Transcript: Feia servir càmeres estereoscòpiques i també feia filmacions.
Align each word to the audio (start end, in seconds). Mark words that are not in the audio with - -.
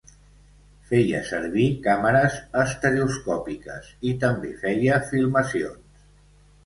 Feia 0.91 1.19
servir 1.31 1.65
càmeres 1.87 2.39
estereoscòpiques 2.63 3.93
i 4.13 4.17
també 4.25 4.55
feia 4.63 5.01
filmacions. 5.13 6.07